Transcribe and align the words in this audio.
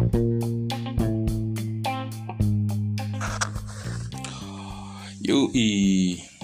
Yui 0.00 0.08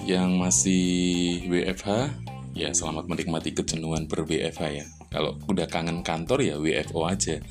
yang 0.05 0.37
masih 0.37 1.41
WFH 1.49 2.13
ya 2.53 2.69
selamat 2.69 3.09
menikmati 3.09 3.57
kejenuhan 3.57 4.05
ber 4.05 4.29
WFH 4.29 4.61
ya. 4.69 4.85
Kalau 5.09 5.41
udah 5.49 5.65
kangen 5.65 6.05
kantor 6.05 6.45
ya 6.45 6.61
WFO 6.61 7.09
aja. 7.09 7.41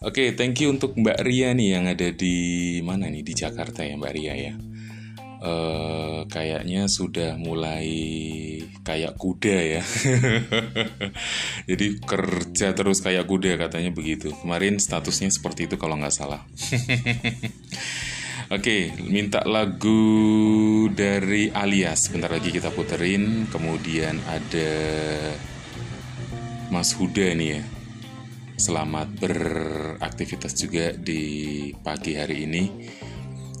Oke 0.00 0.32
thank 0.32 0.64
you 0.64 0.72
untuk 0.72 0.96
Mbak 0.96 1.20
Ria 1.20 1.52
nih 1.52 1.76
yang 1.76 1.84
ada 1.84 2.08
di 2.08 2.80
mana 2.80 3.12
nih? 3.12 3.20
Di 3.20 3.36
Jakarta 3.36 3.84
ya 3.84 4.00
Mbak 4.00 4.12
Ria 4.16 4.32
ya 4.32 4.56
Uh, 5.44 6.24
kayaknya 6.32 6.88
sudah 6.88 7.36
mulai 7.36 7.84
kayak 8.80 9.20
kuda 9.20 9.58
ya. 9.76 9.82
Jadi 11.68 12.00
kerja 12.00 12.72
terus 12.72 13.04
kayak 13.04 13.28
kuda 13.28 13.60
katanya 13.60 13.92
begitu. 13.92 14.32
Kemarin 14.40 14.80
statusnya 14.80 15.28
seperti 15.28 15.68
itu 15.68 15.76
kalau 15.76 16.00
nggak 16.00 16.16
salah. 16.16 16.40
Oke, 18.56 18.92
minta 19.08 19.40
lagu 19.44 20.00
dari 20.92 21.48
Alias. 21.52 22.12
Bentar 22.12 22.32
lagi 22.32 22.48
kita 22.48 22.72
puterin. 22.72 23.48
Kemudian 23.48 24.20
ada 24.24 24.72
Mas 26.68 26.92
Huda 26.96 27.32
nih 27.36 27.48
ya. 27.56 27.62
Selamat 28.54 29.10
beraktivitas 29.16 30.54
juga 30.60 30.92
di 30.92 31.72
pagi 31.80 32.16
hari 32.16 32.44
ini. 32.44 32.62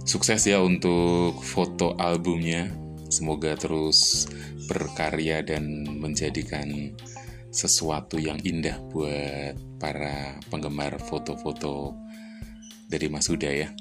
Sukses 0.04 0.44
ya 0.44 0.60
untuk 0.60 1.40
foto 1.40 1.96
albumnya. 1.96 2.68
Semoga 3.08 3.56
terus 3.56 4.28
berkarya 4.68 5.40
dan 5.40 5.88
menjadikan 5.96 6.92
sesuatu 7.48 8.20
yang 8.20 8.36
indah 8.44 8.76
buat 8.92 9.56
para 9.80 10.36
penggemar 10.52 11.00
foto-foto 11.00 11.96
dari 12.84 13.08
Mas 13.08 13.32
Huda 13.32 13.48
ya. 13.48 13.72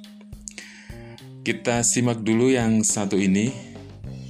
Kita 1.43 1.83
simak 1.83 2.23
dulu 2.23 2.55
yang 2.55 2.87
satu 2.87 3.19
ini 3.19 3.51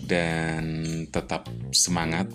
dan 0.09 0.81
tetap 1.13 1.45
semangat, 1.69 2.25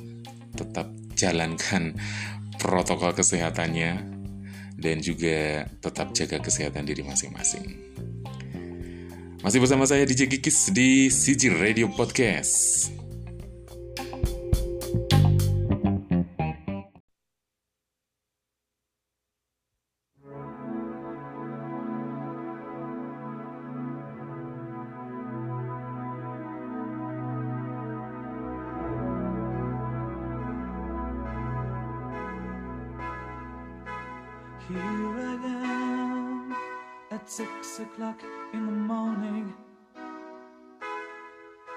tetap 0.55 0.87
jalankan 1.19 1.98
protokol 2.62 3.11
kesehatannya 3.11 4.06
dan 4.78 4.97
juga 5.03 5.67
tetap 5.83 6.15
jaga 6.15 6.39
kesehatan 6.39 6.87
diri 6.87 7.03
masing-masing. 7.03 7.75
Masih 9.39 9.62
bersama 9.62 9.86
saya 9.86 10.03
DJ 10.03 10.27
Kikis 10.27 10.75
di 10.75 11.06
CG 11.06 11.55
Radio 11.55 11.86
Podcast. 11.94 12.91
O'clock 37.79 38.23
in 38.55 38.65
the 38.65 38.73
morning. 38.73 39.53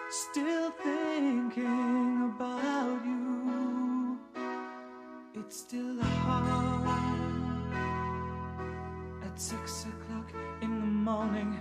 Still 0.09 0.71
thinking 0.81 2.33
about 2.33 3.05
you. 3.05 4.17
It's 5.35 5.57
still 5.57 6.01
hard 6.01 7.75
at 9.25 9.37
six 9.39 9.85
o'clock 9.91 10.31
in 10.61 10.79
the 10.79 10.87
morning 10.87 11.59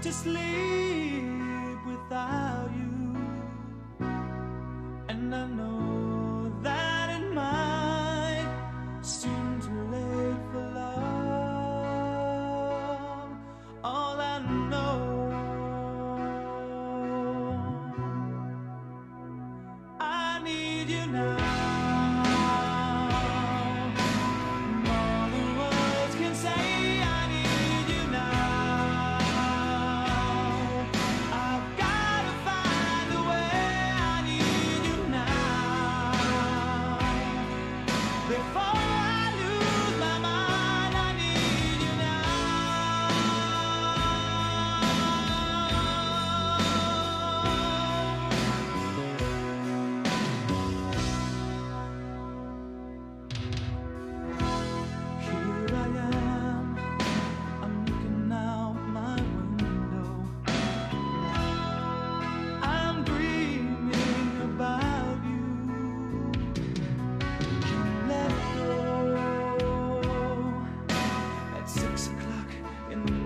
to 0.00 0.12
sleep 0.12 1.78
without 1.86 2.45
now. 21.16 21.45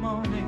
morning. 0.00 0.40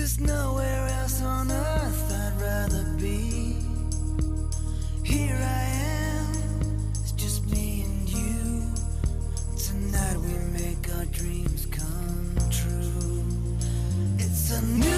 There's 0.00 0.18
nowhere 0.18 0.86
else 0.98 1.20
on 1.20 1.52
earth 1.52 2.10
I'd 2.10 2.40
rather 2.40 2.84
be. 2.96 3.58
Here 5.04 5.36
I 5.36 5.64
am, 5.98 6.26
it's 7.02 7.12
just 7.12 7.46
me 7.52 7.84
and 7.84 8.08
you. 8.08 8.62
Tonight 9.58 10.16
we 10.16 10.38
make 10.58 10.88
our 10.96 11.04
dreams 11.04 11.66
come 11.66 12.34
true. 12.48 13.22
It's 14.16 14.50
a 14.52 14.62
new 14.64 14.89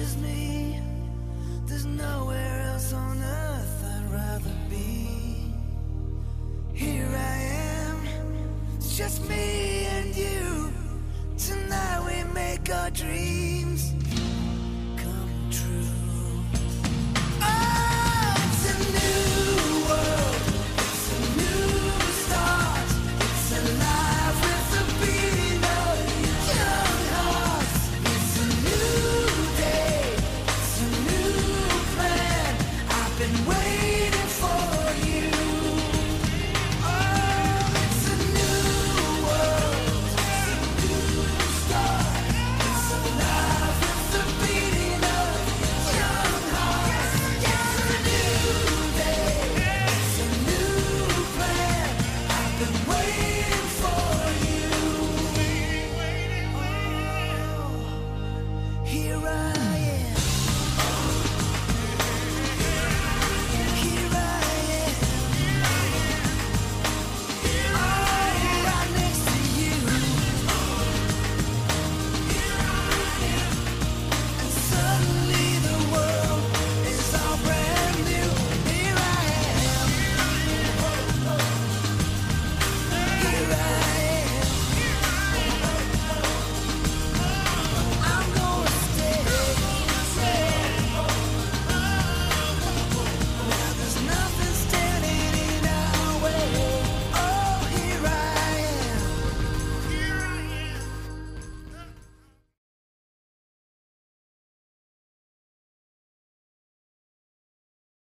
is 0.00 0.16
me. 0.16 0.80
There's 1.66 1.84
nowhere 1.84 2.60
else 2.72 2.92
on 2.94 3.18
earth 3.22 3.84
I'd 3.84 4.10
rather 4.10 4.56
be. 4.70 5.52
Here 6.72 7.06
I 7.06 7.36
am, 7.82 7.98
it's 8.76 8.96
just 8.96 9.28
me 9.28 9.84
and 9.96 10.16
you. 10.16 10.72
Tonight 11.36 12.00
we 12.08 12.32
make 12.32 12.70
our 12.72 12.90
dreams. 12.90 13.59